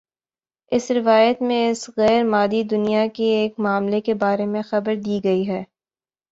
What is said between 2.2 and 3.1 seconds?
مادی دنیا